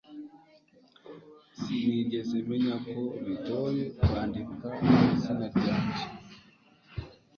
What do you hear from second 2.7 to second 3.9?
ko bigoye